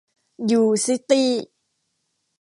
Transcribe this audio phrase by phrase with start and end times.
[0.51, 1.31] ยู ซิตี้